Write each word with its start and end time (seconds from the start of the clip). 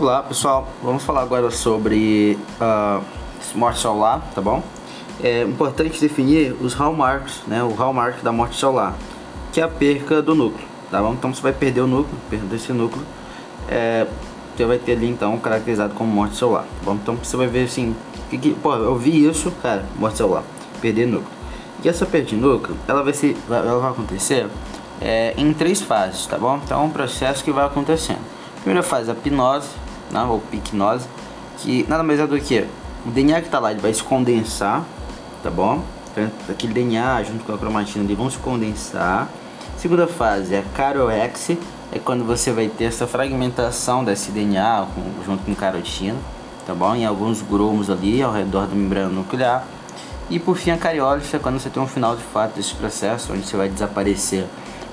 Olá 0.00 0.22
pessoal, 0.22 0.66
vamos 0.82 1.02
falar 1.02 1.20
agora 1.20 1.50
sobre 1.50 2.38
uh, 2.58 3.04
morte 3.54 3.80
solar, 3.80 4.22
tá 4.34 4.40
bom? 4.40 4.62
É 5.22 5.42
importante 5.42 6.00
definir 6.00 6.56
os 6.58 6.72
hallmarks, 6.72 7.42
né? 7.46 7.62
O 7.62 7.74
hallmark 7.74 8.22
da 8.22 8.32
morte 8.32 8.56
solar, 8.56 8.94
que 9.52 9.60
é 9.60 9.64
a 9.64 9.68
perca 9.68 10.22
do 10.22 10.34
núcleo, 10.34 10.66
tá 10.90 11.02
bom? 11.02 11.12
Então 11.12 11.34
você 11.34 11.42
vai 11.42 11.52
perder 11.52 11.82
o 11.82 11.86
núcleo, 11.86 12.18
perder 12.30 12.56
esse 12.56 12.72
núcleo, 12.72 13.04
é, 13.68 14.06
você 14.56 14.64
vai 14.64 14.78
ter 14.78 14.92
ali 14.92 15.06
então 15.06 15.36
caracterizado 15.38 15.92
como 15.92 16.10
morte 16.10 16.34
solar, 16.34 16.62
tá 16.62 16.82
bom? 16.82 16.94
Então 16.94 17.16
você 17.16 17.36
vai 17.36 17.46
ver 17.46 17.64
assim, 17.64 17.94
que, 18.30 18.38
que, 18.38 18.54
pô, 18.54 18.74
eu 18.76 18.96
vi 18.96 19.28
isso, 19.28 19.50
cara, 19.62 19.84
morte 19.96 20.16
solar, 20.16 20.44
perder 20.80 21.04
núcleo. 21.04 21.28
E 21.84 21.90
essa 21.90 22.06
perda 22.06 22.28
de 22.28 22.36
núcleo, 22.36 22.74
ela 22.88 23.02
vai, 23.02 23.12
ser, 23.12 23.36
ela 23.50 23.78
vai 23.78 23.90
acontecer 23.90 24.48
é, 24.98 25.34
em 25.36 25.52
três 25.52 25.82
fases, 25.82 26.26
tá 26.26 26.38
bom? 26.38 26.58
Então 26.64 26.80
é 26.80 26.84
um 26.84 26.90
processo 26.90 27.44
que 27.44 27.52
vai 27.52 27.66
acontecendo. 27.66 28.40
Primeira 28.62 28.82
fase, 28.82 29.10
a 29.10 29.14
pinose, 29.14 29.68
né, 30.10 30.22
ou 30.24 30.40
picnose, 30.40 31.06
que 31.58 31.84
nada 31.88 32.02
mais 32.02 32.20
é 32.20 32.26
do 32.26 32.38
que 32.40 32.66
o 33.06 33.10
DNA 33.10 33.40
que 33.40 33.46
está 33.46 33.58
lá 33.58 33.70
ele 33.70 33.80
vai 33.80 33.92
se 33.92 34.02
condensar, 34.02 34.84
tá 35.42 35.50
bom? 35.50 35.82
Então, 36.12 36.30
aquele 36.48 36.72
DNA 36.72 37.22
junto 37.22 37.44
com 37.44 37.52
a 37.54 37.58
cromatina 37.58 38.04
ali 38.04 38.14
vão 38.14 38.28
se 38.28 38.38
condensar. 38.38 39.28
Segunda 39.78 40.06
fase 40.06 40.54
é 40.54 40.58
a 40.58 40.62
caroexe, 40.76 41.58
é 41.92 41.98
quando 41.98 42.24
você 42.24 42.52
vai 42.52 42.68
ter 42.68 42.84
essa 42.84 43.06
fragmentação 43.06 44.04
desse 44.04 44.30
DNA 44.30 44.86
com, 44.94 45.24
junto 45.24 45.44
com 45.44 45.54
carotina, 45.54 46.18
tá 46.66 46.74
bom? 46.74 46.94
Em 46.94 47.06
alguns 47.06 47.40
grumos 47.40 47.88
ali 47.88 48.22
ao 48.22 48.32
redor 48.32 48.66
da 48.66 48.74
membrana 48.74 49.08
nuclear. 49.08 49.64
E 50.28 50.38
por 50.38 50.56
fim 50.56 50.70
a 50.70 50.76
cariólise 50.76 51.34
é 51.34 51.38
quando 51.38 51.58
você 51.58 51.70
tem 51.70 51.82
um 51.82 51.88
final 51.88 52.14
de 52.14 52.22
fato 52.22 52.54
desse 52.54 52.74
processo, 52.74 53.32
onde 53.32 53.44
você 53.44 53.56
vai 53.56 53.68
desaparecer 53.68 54.46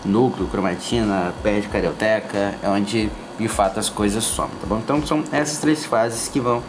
núcleo, 0.06 0.48
cromatina, 0.48 1.34
perde 1.44 1.68
carioteca, 1.68 2.56
é 2.64 2.70
onde 2.70 3.12
de 3.40 3.48
fato 3.48 3.80
as 3.80 3.90
coisas 3.90 4.24
somem, 4.24 4.52
tá 4.60 4.68
bom? 4.68 4.78
Então 4.78 5.06
são 5.06 5.24
essas 5.32 5.60
três 5.60 5.86
fases 5.86 6.28
que 6.28 6.40
vão, 6.40 6.62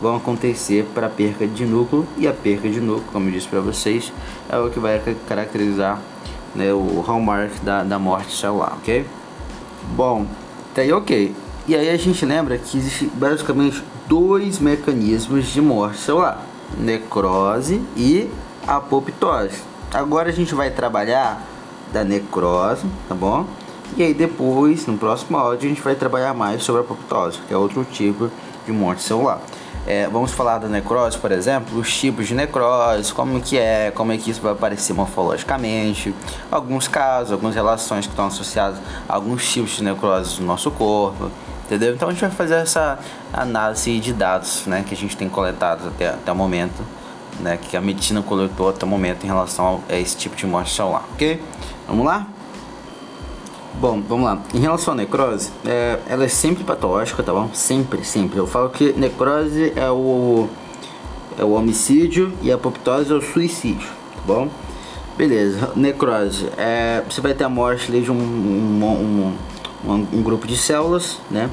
vão 0.00 0.16
acontecer 0.16 0.86
para 0.94 1.06
a 1.06 1.10
perca 1.10 1.46
de 1.46 1.64
núcleo 1.64 2.06
e 2.16 2.26
a 2.26 2.32
perca 2.32 2.68
de 2.68 2.80
núcleo, 2.80 3.08
como 3.12 3.28
eu 3.28 3.32
disse 3.32 3.48
para 3.48 3.60
vocês, 3.60 4.12
é 4.48 4.58
o 4.58 4.70
que 4.70 4.78
vai 4.78 5.00
caracterizar 5.28 6.00
né, 6.54 6.72
o 6.72 7.00
hallmark 7.00 7.52
da, 7.62 7.82
da 7.82 7.98
morte 7.98 8.34
celular, 8.36 8.76
ok? 8.78 9.06
Bom, 9.94 10.26
tá 10.74 10.82
aí 10.82 10.92
ok. 10.92 11.34
E 11.66 11.76
aí 11.76 11.90
a 11.90 11.96
gente 11.96 12.24
lembra 12.24 12.56
que 12.56 12.78
existe 12.78 13.06
basicamente 13.14 13.82
dois 14.08 14.58
mecanismos 14.58 15.46
de 15.46 15.60
morte 15.60 15.98
celular, 15.98 16.42
necrose 16.78 17.82
e 17.96 18.30
apoptose. 18.66 19.62
Agora 19.92 20.30
a 20.30 20.32
gente 20.32 20.54
vai 20.54 20.70
trabalhar 20.70 21.42
da 21.92 22.04
necrose, 22.04 22.86
tá 23.08 23.14
bom? 23.14 23.46
E 23.96 24.02
aí 24.02 24.14
depois, 24.14 24.86
no 24.86 24.96
próximo 24.96 25.36
áudio, 25.36 25.66
a 25.66 25.68
gente 25.68 25.82
vai 25.82 25.94
trabalhar 25.94 26.34
mais 26.34 26.62
sobre 26.62 26.82
a 26.82 26.84
apoptose, 26.84 27.38
que 27.46 27.52
é 27.52 27.56
outro 27.56 27.84
tipo 27.84 28.30
de 28.64 28.72
morte 28.72 29.02
celular. 29.02 29.40
É, 29.86 30.06
vamos 30.06 30.32
falar 30.32 30.58
da 30.58 30.68
necrose, 30.68 31.16
por 31.16 31.32
exemplo, 31.32 31.78
os 31.78 31.96
tipos 31.96 32.28
de 32.28 32.34
necrose, 32.34 33.10
como 33.12 33.40
que 33.40 33.56
é, 33.56 33.90
como 33.90 34.12
é 34.12 34.18
que 34.18 34.30
isso 34.30 34.40
vai 34.42 34.52
aparecer 34.52 34.92
morfologicamente, 34.92 36.14
alguns 36.50 36.86
casos, 36.86 37.32
algumas 37.32 37.54
relações 37.54 38.04
que 38.04 38.12
estão 38.12 38.26
associadas 38.26 38.78
a 39.08 39.14
alguns 39.14 39.50
tipos 39.50 39.70
de 39.70 39.82
necrose 39.84 40.42
no 40.42 40.46
nosso 40.46 40.70
corpo, 40.70 41.30
entendeu? 41.64 41.94
Então 41.94 42.08
a 42.08 42.12
gente 42.12 42.20
vai 42.20 42.30
fazer 42.30 42.56
essa 42.56 42.98
análise 43.32 43.98
de 43.98 44.12
dados, 44.12 44.66
né, 44.66 44.84
que 44.86 44.92
a 44.92 44.96
gente 44.96 45.16
tem 45.16 45.26
coletado 45.26 45.88
até, 45.88 46.08
até 46.08 46.30
o 46.30 46.36
momento, 46.36 46.84
né, 47.40 47.56
que 47.56 47.74
a 47.74 47.80
medicina 47.80 48.20
coletou 48.20 48.68
até 48.68 48.84
o 48.84 48.88
momento 48.88 49.24
em 49.24 49.26
relação 49.26 49.82
a 49.88 49.96
esse 49.96 50.14
tipo 50.18 50.36
de 50.36 50.46
morte 50.46 50.70
celular, 50.70 51.04
ok? 51.14 51.42
Vamos 51.86 52.04
lá? 52.04 52.26
Bom, 53.80 54.02
vamos 54.08 54.24
lá. 54.24 54.42
Em 54.52 54.58
relação 54.58 54.92
à 54.92 54.96
necrose, 54.96 55.52
é, 55.64 56.00
ela 56.08 56.24
é 56.24 56.28
sempre 56.28 56.64
patológica, 56.64 57.22
tá 57.22 57.32
bom? 57.32 57.48
Sempre, 57.52 58.04
sempre. 58.04 58.36
Eu 58.36 58.44
falo 58.44 58.70
que 58.70 58.92
necrose 58.94 59.72
é 59.76 59.88
o, 59.88 60.48
é 61.38 61.44
o 61.44 61.52
homicídio 61.52 62.32
e 62.42 62.50
a 62.50 62.56
apoptose 62.56 63.12
é 63.12 63.14
o 63.14 63.20
suicídio, 63.20 63.86
tá 63.86 64.22
bom? 64.26 64.48
Beleza, 65.16 65.70
necrose. 65.76 66.48
É, 66.56 67.04
você 67.08 67.20
vai 67.20 67.34
ter 67.34 67.44
a 67.44 67.48
morte 67.48 67.92
de 67.92 68.10
um, 68.10 68.16
um, 68.16 69.32
um, 69.86 70.06
um, 70.12 70.22
grupo 70.24 70.48
de 70.48 70.56
células, 70.56 71.20
né? 71.30 71.48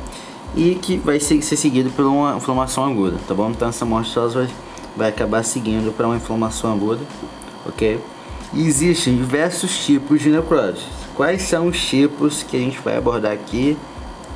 E 0.55 0.73
que 0.73 0.97
vai 0.97 1.19
ser, 1.19 1.39
ser 1.43 1.57
seguido 1.57 1.91
por 1.91 2.05
uma 2.05 2.37
inflamação 2.37 2.85
aguda, 2.85 3.17
tá 3.27 3.35
bom? 3.35 3.51
Então 3.51 3.69
essa 3.69 3.85
morte 3.85 4.07
de 4.07 4.13
células 4.15 4.33
vai, 4.33 4.49
vai 4.97 5.09
acabar 5.09 5.43
seguindo 5.43 5.95
para 5.95 6.07
uma 6.07 6.15
inflamação 6.15 6.73
aguda, 6.73 7.01
ok? 7.67 7.99
E 8.51 8.65
existem 8.65 9.15
diversos 9.15 9.85
tipos 9.85 10.19
de 10.23 10.31
necrose 10.31 11.04
Quais 11.15 11.43
são 11.43 11.67
os 11.67 11.81
tipos 11.81 12.43
que 12.43 12.57
a 12.57 12.59
gente 12.59 12.77
vai 12.79 12.97
abordar 12.97 13.31
aqui? 13.31 13.77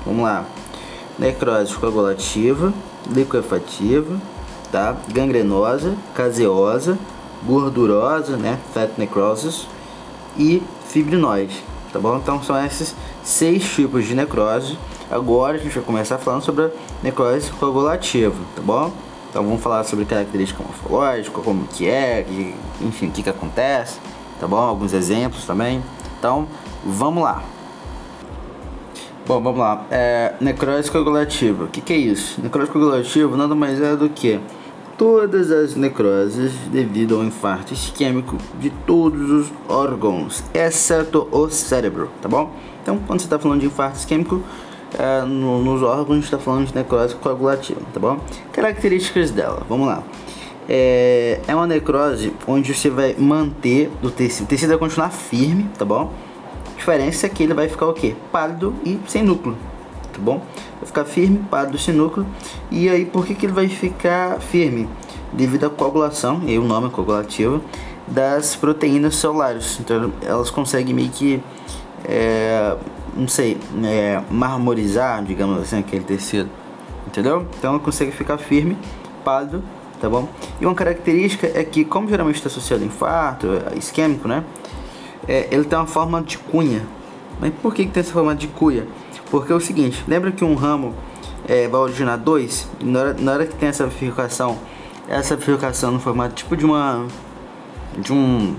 Vamos 0.06 0.24
lá. 0.24 0.46
Necrose 1.18 1.76
coagulativa, 1.76 2.74
liquefativa, 3.06 4.18
tá? 4.72 4.96
Gangrenosa, 5.10 5.94
caseosa, 6.16 6.98
gordurosa, 7.46 8.38
né? 8.38 8.58
Fat 8.74 8.92
necrosis 8.98 9.68
e 10.38 10.64
fibrinoide, 10.88 11.62
tá 11.92 12.00
bom? 12.00 12.16
Então 12.16 12.42
são 12.42 12.58
esses 12.66 12.96
seis 13.26 13.70
tipos 13.70 14.06
de 14.06 14.16
necrose. 14.16 14.80
Agora 15.12 15.58
a 15.58 15.60
gente 15.60 15.76
vai 15.76 15.84
começar 15.84 16.18
falando 16.18 16.44
sobre 16.44 16.66
a 16.66 16.70
necrose 17.04 17.52
coagulativa, 17.52 18.36
tá 18.56 18.62
bom? 18.62 18.94
Então 19.30 19.44
vamos 19.44 19.62
falar 19.62 19.84
sobre 19.84 20.06
característica 20.06 20.64
morfológica, 20.64 21.42
como 21.42 21.68
que 21.68 21.90
é, 21.90 22.24
que, 22.24 22.56
enfim, 22.82 23.08
o 23.08 23.12
que, 23.12 23.22
que 23.22 23.30
acontece, 23.30 24.00
tá 24.40 24.48
bom? 24.48 24.56
Alguns 24.56 24.94
exemplos 24.94 25.44
também. 25.44 25.84
Então, 26.18 26.48
vamos 26.86 27.24
lá. 27.24 27.44
Bom, 29.28 29.42
vamos 29.42 29.60
lá. 29.60 29.86
É, 29.92 30.34
necrose 30.42 30.90
coagulativa. 30.90 31.66
O 31.66 31.68
que, 31.68 31.82
que 31.82 31.94
é 31.94 31.98
isso? 31.98 32.42
Necrose 32.42 32.72
coagulativa 32.72 33.38
nada 33.38 33.54
mais 33.54 33.82
é 33.82 33.96
do 33.96 34.10
que 34.10 34.40
todas 34.98 35.52
as 35.52 35.76
necroses 35.76 36.52
devido 36.72 37.16
ao 37.16 37.24
infarto 37.24 37.74
isquêmico 37.74 38.38
de 38.60 38.70
todos 38.86 39.30
os 39.30 39.54
órgãos, 39.68 40.44
exceto 40.54 41.28
o 41.32 41.50
cérebro, 41.50 42.10
tá 42.22 42.28
bom? 42.28 42.52
Então, 42.82 43.00
quando 43.08 43.22
você 43.22 43.26
está 43.26 43.40
falando 43.40 43.62
de 43.62 43.68
infarto 43.68 43.98
isquêmico, 43.98 44.44
é, 44.98 45.22
no, 45.22 45.64
nos 45.64 45.84
órgãos, 45.84 46.26
está 46.26 46.38
falando 46.38 46.68
de 46.68 46.76
necrose 46.76 47.16
coagulativa, 47.16 47.80
tá 47.94 48.00
bom? 48.00 48.20
Características 48.52 49.32
dela, 49.32 49.64
vamos 49.70 49.88
lá 49.88 50.04
é, 50.70 51.40
é 51.48 51.56
uma 51.56 51.66
necrose 51.66 52.32
onde 52.48 52.76
você 52.76 52.92
vai 52.92 53.16
manter 53.18 53.90
o 54.04 54.12
tecido. 54.12 54.46
O 54.46 54.48
tecido 54.48 54.70
vai 54.70 54.78
continuar 54.78 55.10
firme, 55.10 55.68
tá 55.76 55.84
bom? 55.84 56.14
Diferença 56.90 57.28
é 57.28 57.30
que 57.30 57.44
ele 57.44 57.54
vai 57.54 57.70
ficar 57.70 57.86
o 57.86 57.94
quê? 57.94 58.16
Pálido 58.32 58.74
e 58.84 59.00
sem 59.06 59.22
núcleo, 59.22 59.56
tá 60.12 60.18
bom? 60.18 60.42
Vai 60.80 60.88
ficar 60.88 61.06
firme, 61.06 61.38
pálido, 61.38 61.78
sem 61.78 61.94
núcleo. 61.94 62.26
E 62.72 62.90
aí, 62.90 63.06
por 63.06 63.28
que, 63.28 63.36
que 63.36 63.46
ele 63.46 63.54
vai 63.54 63.68
ficar 63.68 64.40
firme? 64.40 64.90
Devido 65.32 65.68
à 65.68 65.70
coagulação, 65.70 66.42
e 66.48 66.58
o 66.58 66.64
nome 66.64 66.88
é 66.88 66.90
coagulativa, 66.90 67.62
das 68.08 68.56
proteínas 68.56 69.18
celulares. 69.18 69.80
Então, 69.80 70.12
elas 70.24 70.50
conseguem 70.50 70.96
meio 70.96 71.12
que, 71.12 71.40
é, 72.06 72.76
não 73.16 73.28
sei, 73.28 73.60
é, 73.84 74.20
marmorizar, 74.32 75.24
digamos 75.24 75.62
assim, 75.62 75.78
aquele 75.78 76.04
tecido, 76.04 76.50
entendeu? 77.06 77.46
Então, 77.60 77.74
ela 77.74 77.80
consegue 77.80 78.12
ficar 78.12 78.40
firme, 78.40 78.76
pálido 79.24 79.64
tá 80.02 80.10
bom? 80.10 80.28
E 80.62 80.66
uma 80.66 80.74
característica 80.74 81.52
é 81.54 81.62
que, 81.64 81.84
como 81.84 82.08
geralmente 82.08 82.38
está 82.38 82.48
associado 82.48 82.82
a 82.82 82.86
infarto, 82.88 83.48
é 83.70 83.78
isquêmico, 83.78 84.30
né? 84.30 84.46
É, 85.28 85.48
ele 85.52 85.66
tem 85.66 85.78
uma 85.78 85.88
forma 85.88 86.22
de 86.22 86.38
cunha. 86.38 86.86
Mas 87.40 87.54
por 87.62 87.74
que, 87.74 87.86
que 87.86 87.92
tem 87.92 88.02
essa 88.02 88.12
forma 88.12 88.36
de 88.36 88.48
cunha? 88.48 88.86
Porque 89.30 89.52
é 89.52 89.56
o 89.56 89.60
seguinte, 89.60 90.04
lembra 90.08 90.32
que 90.32 90.44
um 90.44 90.56
ramo 90.56 90.94
é, 91.48 91.68
vai 91.68 91.82
originar 91.82 92.18
dois? 92.18 92.68
Na 92.82 93.00
hora, 93.00 93.14
na 93.14 93.32
hora 93.32 93.46
que 93.46 93.56
tem 93.56 93.70
essa 93.70 93.86
bifurcação, 93.86 94.58
essa 95.08 95.36
bifurcação 95.36 95.92
no 95.92 96.00
formato 96.00 96.36
tipo 96.36 96.58
de 96.58 96.66
uma 96.66 97.06
de 97.98 98.12
um 98.12 98.56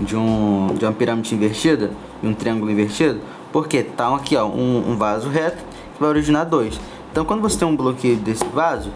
de 0.00 0.16
um 0.16 0.74
de 0.76 0.84
uma 0.84 0.92
pirâmide 0.92 1.34
invertida, 1.34 1.90
e 2.22 2.26
um 2.26 2.34
triângulo 2.34 2.70
invertido, 2.70 3.20
porque 3.52 3.82
tá 3.82 4.14
aqui 4.14 4.36
ó, 4.36 4.46
um, 4.46 4.90
um 4.90 4.96
vaso 4.96 5.28
reto 5.28 5.62
que 5.94 6.00
vai 6.00 6.08
originar 6.08 6.44
dois. 6.44 6.80
Então 7.10 7.24
quando 7.24 7.40
você 7.40 7.58
tem 7.58 7.66
um 7.66 7.76
bloqueio 7.76 8.16
desse 8.16 8.44
vaso, 8.46 8.90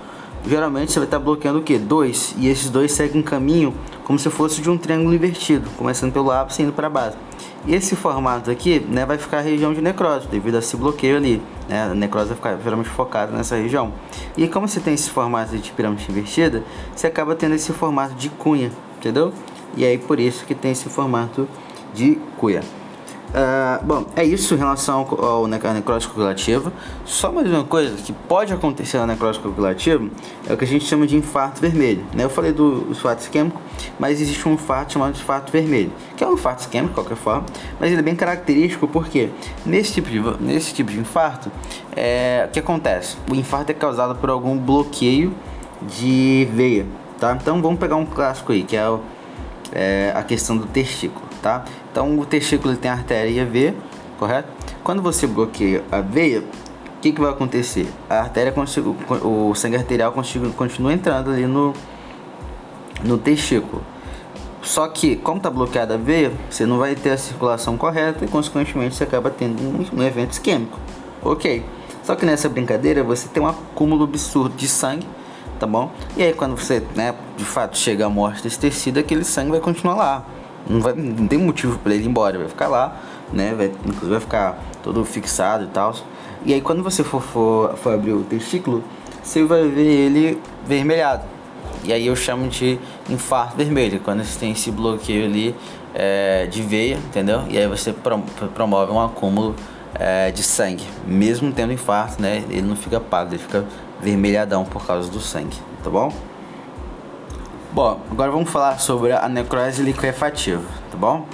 geralmente 0.47 0.93
você 0.93 0.99
vai 0.99 1.07
estar 1.07 1.19
bloqueando 1.19 1.59
o 1.59 1.63
que? 1.63 1.79
Dois. 1.79 2.35
E 2.39 2.49
esses 2.49 2.71
dois 2.71 2.93
seguem 2.93 3.21
um 3.21 3.25
caminho 3.25 3.75
como 4.05 4.19
se 4.19 4.29
fosse 4.31 4.61
de 4.61 4.69
um 4.69 4.77
triângulo 4.77 5.15
invertido, 5.15 5.71
começando 5.77 6.13
pelo 6.13 6.31
ápice 6.31 6.63
e 6.63 6.65
indo 6.65 6.73
para 6.73 6.91
baixo. 6.91 7.17
E 7.67 7.75
esse 7.75 7.95
formato 7.95 8.51
aqui 8.51 8.81
né, 8.81 9.05
vai 9.05 9.19
ficar 9.19 9.39
a 9.39 9.41
região 9.43 9.75
de 9.75 9.81
necrose, 9.81 10.27
devido 10.27 10.57
a 10.57 10.59
esse 10.59 10.77
bloqueio 10.77 11.17
ali. 11.17 11.43
Né? 11.69 11.85
A 11.85 11.95
necrose 11.95 12.29
vai 12.29 12.37
ficar 12.37 12.59
geralmente 12.63 12.89
focada 12.89 13.31
nessa 13.37 13.57
região. 13.57 13.93
E 14.37 14.49
como 14.49 14.67
você 14.67 14.81
tem 14.81 14.95
esse 14.95 15.11
formato 15.11 15.57
de 15.57 15.71
pirâmide 15.71 16.07
invertida, 16.11 16.65
você 16.95 17.07
acaba 17.07 17.35
tendo 17.35 17.55
esse 17.55 17.73
formato 17.73 18.15
de 18.15 18.31
cunha, 18.31 18.73
entendeu? 18.99 19.33
E 19.77 19.85
aí 19.85 19.99
por 19.99 20.19
isso 20.19 20.45
que 20.47 20.55
tem 20.55 20.73
esse 20.73 20.89
formato 20.89 21.47
de 21.95 22.19
cunha. 22.39 22.63
Uh, 23.31 23.85
bom, 23.85 24.07
é 24.17 24.25
isso 24.25 24.55
em 24.55 24.57
relação 24.57 25.07
ao, 25.09 25.25
ao 25.25 25.47
necrose 25.47 26.07
coagulativa. 26.09 26.73
Só 27.05 27.31
mais 27.31 27.49
uma 27.49 27.63
coisa 27.63 27.95
que 27.97 28.13
pode 28.13 28.53
acontecer 28.53 28.99
na 28.99 29.07
necrose 29.07 29.39
coagulativa 29.39 30.05
é 30.49 30.53
o 30.53 30.57
que 30.57 30.65
a 30.65 30.67
gente 30.67 30.85
chama 30.85 31.07
de 31.07 31.17
infarto 31.17 31.61
vermelho. 31.61 32.05
Né? 32.13 32.25
Eu 32.25 32.31
falei 32.31 32.53
do 32.53 32.89
infarto 32.91 33.23
isquêmico, 33.23 33.61
mas 34.01 34.21
existe 34.21 34.49
um 34.49 34.55
infarto 34.55 34.95
chamado 34.95 35.13
de 35.13 35.21
infarto 35.21 35.53
vermelho, 35.53 35.93
que 36.17 36.25
é 36.25 36.27
um 36.27 36.35
infarto 36.35 36.63
isquêmico 36.63 36.89
de 36.89 36.95
qualquer 36.97 37.17
forma, 37.17 37.47
mas 37.79 37.93
ele 37.93 38.01
é 38.01 38.03
bem 38.03 38.17
característico 38.17 38.89
porque 38.89 39.31
nesse 39.65 39.93
tipo 39.93 40.11
de, 40.11 40.21
nesse 40.43 40.75
tipo 40.75 40.91
de 40.91 40.99
infarto, 40.99 41.53
é, 41.95 42.47
o 42.49 42.53
que 42.53 42.59
acontece? 42.59 43.17
O 43.31 43.35
infarto 43.37 43.71
é 43.71 43.75
causado 43.75 44.17
por 44.17 44.29
algum 44.29 44.59
bloqueio 44.59 45.33
de 45.83 46.49
veia, 46.53 46.85
tá? 47.21 47.39
Então 47.41 47.63
vamos 47.63 47.79
pegar 47.79 47.95
um 47.95 48.07
clássico 48.07 48.51
aí, 48.51 48.65
que 48.65 48.77
é, 48.77 48.89
o, 48.89 49.01
é 49.73 50.13
a 50.17 50.23
questão 50.25 50.57
do 50.57 50.67
testículo 50.67 51.30
tá? 51.43 51.65
Então 51.91 52.19
o 52.19 52.25
testículo 52.25 52.77
tem 52.77 52.91
a 52.91 52.95
artéria 52.95 53.45
V, 53.45 53.75
correto? 54.19 54.49
Quando 54.83 55.03
você 55.03 55.27
bloqueia 55.27 55.85
a 55.91 56.01
veia, 56.01 56.41
o 56.41 57.01
que, 57.01 57.13
que 57.13 57.21
vai 57.21 57.31
acontecer? 57.31 57.89
A 58.09 58.21
artéria 58.21 58.53
o 59.23 59.55
sangue 59.55 59.77
arterial 59.77 60.13
continua 60.57 60.93
entrando 60.93 61.31
ali 61.31 61.47
no, 61.47 61.73
no 63.03 63.17
testículo. 63.19 63.83
Só 64.63 64.87
que, 64.89 65.17
como 65.17 65.39
está 65.39 65.49
bloqueada 65.49 65.95
a 65.95 65.97
veia, 65.97 66.33
você 66.51 66.67
não 66.67 66.79
vai 66.79 66.95
ter 66.95 67.11
a 67.11 67.17
circulação 67.17 67.77
correta 67.79 68.25
e, 68.25 68.29
consequentemente, 68.29 68.95
você 68.95 69.05
acaba 69.05 69.31
tendo 69.31 69.63
um, 69.63 70.01
um 70.01 70.03
evento 70.03 70.33
isquêmico. 70.33 70.79
Ok. 71.23 71.65
Só 72.03 72.15
que 72.15 72.27
nessa 72.27 72.49
brincadeira 72.49 73.03
você 73.03 73.29
tem 73.29 73.43
um 73.43 73.47
acúmulo 73.47 74.05
absurdo 74.05 74.55
de 74.55 74.69
sangue, 74.69 75.07
tá 75.59 75.67
bom? 75.67 75.91
E 76.17 76.23
aí, 76.23 76.35
quando 76.35 76.57
você, 76.57 76.83
né, 76.95 77.15
de 77.37 77.45
fato, 77.45 77.79
chega 77.79 78.07
à 78.07 78.11
morte 78.11 78.43
desse 78.43 78.59
tecido, 78.59 78.99
aquele 78.99 79.25
sangue 79.25 79.53
vai 79.53 79.61
continuar 79.61 79.95
lá. 79.95 80.25
Não, 80.69 80.81
vai, 80.81 80.93
não 80.95 81.27
tem 81.27 81.39
motivo 81.39 81.79
para 81.79 81.95
ele 81.95 82.05
ir 82.05 82.09
embora, 82.09 82.39
vai 82.39 82.49
ficar 82.49 82.69
lá, 82.69 82.97
né? 83.33 83.55
Vai, 83.57 83.67
inclusive 83.67 84.11
vai 84.11 84.21
ficar 84.21 84.59
todo 84.83 85.05
fixado 85.05 85.65
e 85.65 85.69
tal. 85.69 85.95
E 86.45 86.55
aí 86.55 86.61
quando 86.61 86.83
você 86.83 87.05
for, 87.05 87.23
for, 87.23 87.77
for 87.77 87.95
abrir 87.95 88.13
o 88.13 88.23
testículo, 88.23 88.83
você 89.23 89.45
vai 89.45 89.69
ver 89.69 89.87
ele 89.87 90.41
vermelhado. 90.67 91.23
E 91.85 91.93
aí 91.93 92.07
eu 92.07 92.17
chamo 92.17 92.49
de 92.49 92.79
infarto 93.09 93.57
vermelho, 93.57 94.01
quando 94.01 94.23
você 94.23 94.39
tem 94.39 94.53
esse 94.53 94.71
bloqueio 94.71 95.25
ali 95.25 95.55
é, 95.95 96.47
de 96.47 96.63
veia, 96.63 96.97
entendeu? 96.97 97.43
E 97.49 97.57
aí 97.57 97.67
você 97.67 97.95
promove 98.55 98.93
um 98.93 99.01
acúmulo 99.01 99.55
é, 99.95 100.31
de 100.31 100.43
sangue. 100.43 100.85
Mesmo 101.07 101.53
tendo 101.53 101.73
infarto, 101.73 102.21
né? 102.21 102.45
Ele 102.51 102.63
não 102.63 102.77
fica 102.77 103.01
pálido, 103.01 103.35
ele 103.35 103.43
fica 103.43 103.65
vermelhadão 104.01 104.65
por 104.65 104.87
causa 104.87 105.11
do 105.11 105.21
sangue, 105.21 105.57
tá 105.83 105.91
bom? 105.91 106.13
Bom, 107.73 108.01
agora 108.11 108.33
vamos 108.33 108.51
falar 108.51 108.81
sobre 108.81 109.13
a 109.13 109.29
necrose 109.29 109.81
liquefativa, 109.81 110.65
tá 110.91 110.97
bom? 110.97 111.25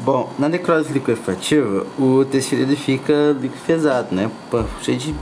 Bom, 0.00 0.28
na 0.38 0.50
necrose 0.50 0.92
liquefativa, 0.92 1.86
o 1.98 2.26
tecido 2.26 2.60
ele 2.60 2.76
fica 2.76 3.34
liquefesado, 3.40 4.14
né? 4.14 4.30
Cheio 4.82 4.98
de 4.98 5.14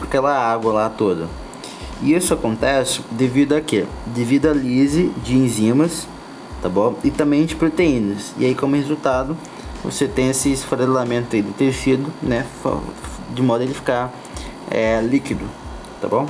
aquela 0.00 0.32
água 0.32 0.72
lá 0.72 0.88
toda. 0.88 1.26
E 2.00 2.14
isso 2.14 2.32
acontece 2.32 3.00
devido 3.10 3.56
a 3.56 3.60
quê? 3.60 3.86
Devido 4.06 4.50
à 4.50 4.52
lise 4.52 5.12
de 5.24 5.34
enzimas, 5.36 6.06
tá 6.62 6.68
bom? 6.68 6.94
E 7.02 7.10
também 7.10 7.44
de 7.44 7.56
proteínas. 7.56 8.32
E 8.38 8.46
aí, 8.46 8.54
como 8.54 8.76
resultado, 8.76 9.36
você 9.82 10.06
tem 10.06 10.30
esse 10.30 10.52
esfarelamento 10.52 11.34
aí 11.34 11.42
do 11.42 11.52
tecido, 11.52 12.06
né? 12.22 12.46
De 13.34 13.42
modo 13.42 13.62
a 13.62 13.64
ele 13.64 13.74
ficar 13.74 14.12
é, 14.70 15.00
líquido, 15.00 15.44
tá 16.00 16.06
bom? 16.06 16.28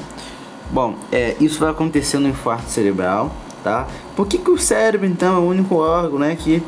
Bom, 0.71 0.97
é, 1.11 1.35
isso 1.41 1.59
vai 1.59 1.71
acontecer 1.71 2.19
no 2.19 2.29
infarto 2.29 2.71
cerebral, 2.71 3.35
tá? 3.65 3.87
Por 4.15 4.27
que, 4.27 4.37
que 4.37 4.51
o 4.51 4.59
cérebro, 4.59 5.07
então, 5.07 5.37
é 5.37 5.39
o 5.39 5.43
único 5.43 5.77
órgão, 5.77 6.19
né, 6.19 6.37
que 6.37 6.63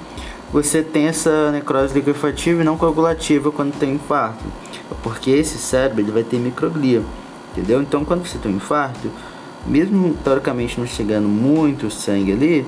você 0.50 0.82
tem 0.82 1.06
essa 1.06 1.52
necrose 1.52 1.92
liquefativa 1.92 2.62
e 2.62 2.64
não 2.64 2.78
coagulativa 2.78 3.52
quando 3.52 3.78
tem 3.78 3.94
infarto? 3.94 4.42
É 4.90 4.94
porque 5.02 5.30
esse 5.30 5.58
cérebro 5.58 6.00
ele 6.00 6.10
vai 6.10 6.22
ter 6.22 6.38
microglia, 6.38 7.02
entendeu? 7.52 7.82
Então, 7.82 8.02
quando 8.02 8.26
você 8.26 8.38
tem 8.38 8.50
um 8.50 8.56
infarto, 8.56 9.10
mesmo 9.66 10.14
teoricamente 10.24 10.80
não 10.80 10.86
chegando 10.86 11.28
muito 11.28 11.90
sangue 11.90 12.32
ali, 12.32 12.66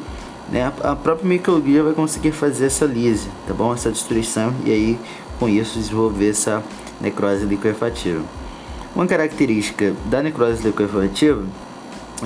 né, 0.51 0.71
a 0.83 0.95
própria 0.95 1.27
microglia 1.27 1.83
vai 1.83 1.95
conseguir 1.95 2.33
fazer 2.33 2.67
essa 2.67 2.85
lise, 2.85 3.29
tá 3.49 3.55
bom? 3.55 3.73
Essa 3.73 3.91
destruição 3.91 4.53
e 4.67 4.71
aí 4.71 4.99
com 5.39 5.49
isso 5.49 5.79
desenvolver 5.79 6.29
essa 6.29 6.63
necrose 7.01 7.47
liquefativa. 7.47 8.23
Uma 8.95 9.07
característica 9.07 9.95
da 10.07 10.23
necrose 10.23 10.63
leucoinflamativa 10.63 11.43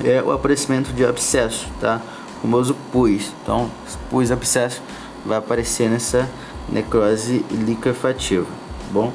é 0.03 0.21
o 0.21 0.31
aparecimento 0.33 0.91
de 0.91 1.05
abscesso, 1.05 1.67
tá? 1.79 2.01
O 2.39 2.41
famoso 2.41 2.75
pus. 2.91 3.31
Então, 3.41 3.69
pus 4.09 4.31
abscesso 4.31 4.81
vai 5.25 5.37
aparecer 5.37 5.89
nessa 5.89 6.29
necrose 6.69 7.45
liquefativa, 7.49 8.45
tá 8.45 8.87
bom? 8.91 9.13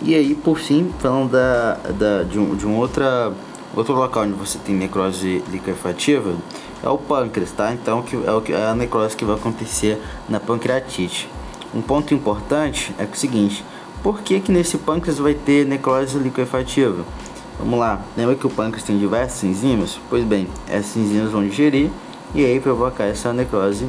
E 0.00 0.14
aí, 0.14 0.34
por 0.34 0.58
fim, 0.58 0.90
falando 0.98 1.32
da, 1.32 1.74
da, 1.74 2.22
de, 2.22 2.38
um, 2.38 2.56
de 2.56 2.66
um 2.66 2.78
outra, 2.78 3.30
outro 3.76 3.94
local 3.94 4.22
onde 4.22 4.32
você 4.32 4.58
tem 4.58 4.74
necrose 4.74 5.44
liquefativa, 5.50 6.34
é 6.82 6.88
o 6.88 6.96
pâncreas, 6.96 7.52
tá? 7.52 7.74
Então, 7.74 8.00
que 8.00 8.16
é, 8.16 8.32
o, 8.32 8.42
é 8.48 8.68
a 8.68 8.74
necrose 8.74 9.14
que 9.14 9.24
vai 9.26 9.36
acontecer 9.36 10.00
na 10.30 10.40
pancreatite. 10.40 11.28
Um 11.74 11.82
ponto 11.82 12.14
importante 12.14 12.94
é, 12.98 13.02
é 13.02 13.06
o 13.06 13.14
seguinte, 13.14 13.62
por 14.02 14.20
que, 14.22 14.40
que 14.40 14.50
nesse 14.50 14.78
pâncreas 14.78 15.18
vai 15.18 15.34
ter 15.34 15.66
necrose 15.66 16.18
liquefativa? 16.18 17.04
Vamos 17.58 17.78
lá, 17.78 18.00
lembra 18.16 18.34
que 18.34 18.46
o 18.46 18.50
pâncreas 18.50 18.82
tem 18.82 18.98
diversas 18.98 19.44
enzimas? 19.44 20.00
Pois 20.08 20.24
bem, 20.24 20.48
essas 20.66 20.96
enzimas 20.96 21.30
vão 21.30 21.46
digerir 21.46 21.90
e 22.34 22.44
aí 22.44 22.58
provocar 22.58 23.04
essa 23.04 23.32
necrose 23.32 23.86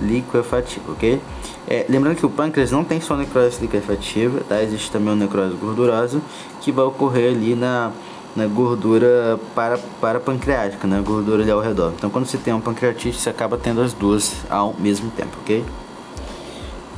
liquefativa, 0.00 0.92
ok? 0.92 1.20
É, 1.68 1.84
lembrando 1.88 2.16
que 2.16 2.24
o 2.24 2.30
pâncreas 2.30 2.70
não 2.70 2.82
tem 2.82 3.00
só 3.00 3.16
necrose 3.16 3.60
liquefativa, 3.60 4.40
tá? 4.48 4.62
Existe 4.62 4.90
também 4.90 5.08
uma 5.08 5.16
necrose 5.16 5.54
gordurosa 5.56 6.20
que 6.62 6.72
vai 6.72 6.84
ocorrer 6.86 7.34
ali 7.34 7.54
na, 7.54 7.92
na 8.34 8.46
gordura 8.46 9.38
para, 9.54 9.78
para 10.00 10.18
pancreática, 10.18 10.86
na 10.86 10.96
né? 10.96 11.02
gordura 11.04 11.42
ali 11.42 11.50
ao 11.50 11.60
redor. 11.60 11.92
Então 11.96 12.08
quando 12.08 12.26
você 12.26 12.38
tem 12.38 12.54
uma 12.54 12.60
pancreatite, 12.62 13.20
você 13.20 13.28
acaba 13.28 13.58
tendo 13.58 13.82
as 13.82 13.92
duas 13.92 14.34
ao 14.48 14.74
mesmo 14.78 15.10
tempo, 15.10 15.36
ok? 15.42 15.64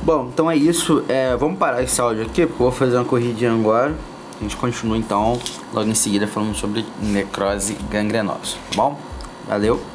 Bom, 0.03 0.29
então 0.33 0.51
é 0.51 0.57
isso. 0.57 1.05
É, 1.07 1.33
vamos 1.37 1.57
parar 1.57 1.81
esse 1.81 1.99
áudio 2.01 2.23
aqui, 2.23 2.45
porque 2.45 2.61
eu 2.61 2.67
vou 2.67 2.71
fazer 2.71 2.97
uma 2.97 3.05
corridinha 3.05 3.53
agora. 3.53 3.95
A 4.37 4.43
gente 4.43 4.57
continua 4.57 4.97
então 4.97 5.39
logo 5.73 5.89
em 5.89 5.95
seguida 5.95 6.27
falando 6.27 6.53
sobre 6.53 6.85
necrose 7.01 7.73
gangrenosa. 7.89 8.57
Tá 8.69 8.75
bom? 8.75 8.99
Valeu! 9.47 9.92